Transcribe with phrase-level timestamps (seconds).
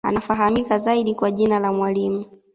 [0.05, 2.25] Anafahamika zaidi kwa jina la Mwalimu